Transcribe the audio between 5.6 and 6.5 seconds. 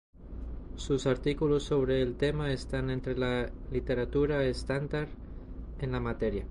en la materia.